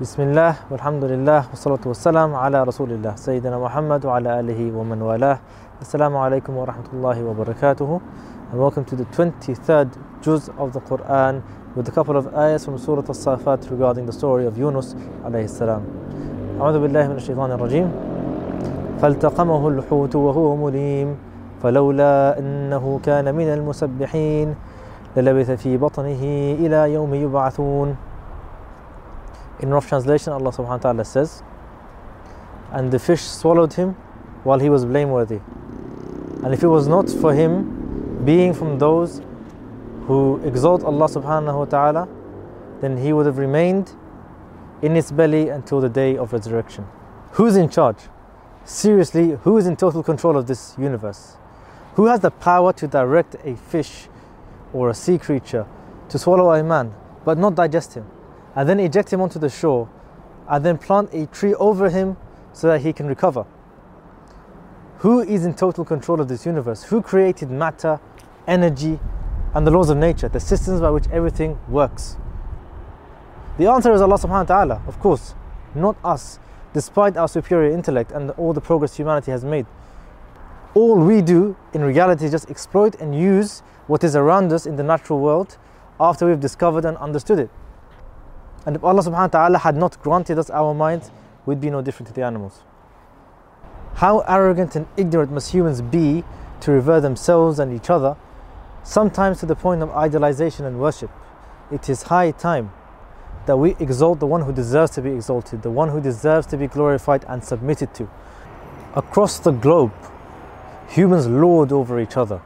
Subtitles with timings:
[0.00, 5.38] بسم الله والحمد لله والصلاة والسلام على رسول الله سيدنا محمد وعلى آله ومن والاه
[5.82, 8.00] السلام عليكم ورحمة الله وبركاته
[8.52, 9.88] and welcome to the 23rd
[10.22, 11.42] juz of the Quran
[11.74, 15.82] with a couple of ayahs from Surah Al-Safat regarding the story of Yunus عليه السلام
[16.60, 17.90] أعوذ بالله من الشيطان الرجيم
[19.02, 21.16] فالتقمه الحوت وهو مليم.
[21.62, 24.54] فلولا أنه كان من المسبحين.
[25.16, 26.22] للبث في بطنه
[26.62, 27.96] إلى يوم يبعثون.
[29.60, 31.42] In rough translation, Allah subhanahu wa ta'ala says,
[32.70, 33.94] And the fish swallowed him
[34.44, 35.40] while he was blameworthy.
[36.44, 39.20] And if it was not for him being from those
[40.06, 42.08] who exalt Allah subhanahu wa ta'ala,
[42.80, 43.92] then he would have remained
[44.80, 46.86] in its belly until the day of resurrection.
[47.32, 47.98] Who's in charge?
[48.64, 51.36] Seriously, who is in total control of this universe?
[51.94, 54.08] Who has the power to direct a fish
[54.72, 55.66] or a sea creature
[56.10, 58.06] to swallow a man but not digest him?
[58.58, 59.88] And then eject him onto the shore,
[60.48, 62.16] and then plant a tree over him
[62.52, 63.46] so that he can recover.
[64.98, 66.82] Who is in total control of this universe?
[66.82, 68.00] Who created matter,
[68.48, 68.98] energy,
[69.54, 72.16] and the laws of nature, the systems by which everything works?
[73.58, 75.36] The answer is Allah subhanahu wa ta'ala, of course,
[75.76, 76.40] not us,
[76.72, 79.66] despite our superior intellect and all the progress humanity has made.
[80.74, 84.74] All we do in reality is just exploit and use what is around us in
[84.74, 85.58] the natural world
[86.00, 87.50] after we've discovered and understood it.
[88.68, 91.10] And if Allah subhanahu wa ta'ala had not granted us our minds,
[91.46, 92.64] we'd be no different to the animals.
[93.94, 96.22] How arrogant and ignorant must humans be
[96.60, 98.14] to revere themselves and each other,
[98.82, 101.10] sometimes to the point of idolization and worship.
[101.72, 102.70] It is high time
[103.46, 106.58] that we exalt the one who deserves to be exalted, the one who deserves to
[106.58, 108.10] be glorified and submitted to.
[108.94, 109.94] Across the globe,
[110.90, 112.42] humans lord over each other,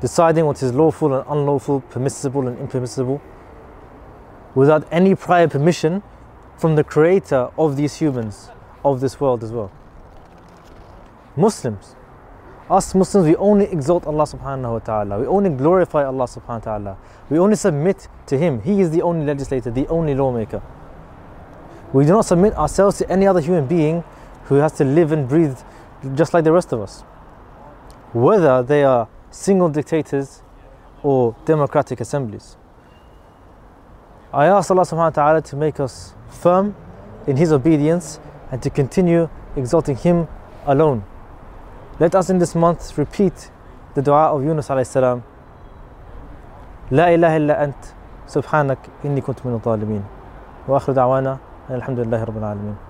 [0.00, 3.20] deciding what is lawful and unlawful, permissible and impermissible
[4.54, 6.02] without any prior permission
[6.56, 8.50] from the creator of these humans,
[8.84, 9.70] of this world as well.
[11.36, 11.94] Muslims,
[12.68, 16.58] us Muslims, we only exalt Allah subhanahu wa ta'ala, we only glorify Allah subhanahu wa
[16.58, 18.60] ta'ala, we only submit to Him.
[18.62, 20.62] He is the only legislator, the only lawmaker.
[21.92, 24.04] We do not submit ourselves to any other human being
[24.44, 25.58] who has to live and breathe
[26.14, 27.02] just like the rest of us.
[28.12, 30.42] Whether they are single dictators
[31.02, 32.56] or democratic assemblies.
[34.32, 36.74] I ask Allah subhanahu wa ta'ala to make us firm
[37.26, 38.20] in His obedience
[38.52, 40.28] and to continue exalting Him
[40.66, 41.02] alone.
[41.98, 43.50] Let us in this month repeat
[43.94, 45.22] the dua of Yunus alayhi salam.
[46.90, 47.84] لا إله إلا أنت
[48.26, 50.04] سبحانك إني كنت من الظالمين
[50.68, 51.38] وآخر دعوانا
[51.70, 52.89] الحمد لله رب العالمين